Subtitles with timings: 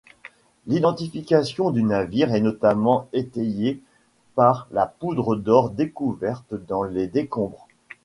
[0.65, 3.83] L'identification du navire est notamment étayée
[4.33, 7.67] par la poudre d'or découverte dans les décombres.